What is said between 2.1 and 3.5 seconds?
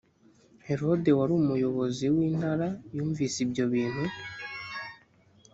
w’intara yumvise